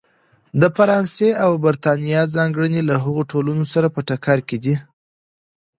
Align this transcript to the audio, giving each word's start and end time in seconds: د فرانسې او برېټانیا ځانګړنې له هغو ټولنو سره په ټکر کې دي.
د 0.61 0.63
فرانسې 0.75 1.29
او 1.43 1.51
برېټانیا 1.63 2.21
ځانګړنې 2.35 2.81
له 2.89 2.95
هغو 3.03 3.21
ټولنو 3.31 3.65
سره 3.73 3.87
په 3.95 3.99
ټکر 4.07 4.37
کې 4.47 4.57
دي. 4.63 4.75